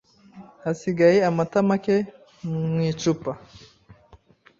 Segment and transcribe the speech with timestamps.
[0.63, 1.95] Hasigaye amata make
[2.47, 3.31] mu icupa.